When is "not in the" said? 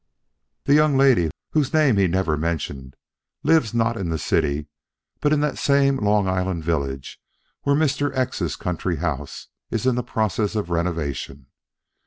3.71-4.17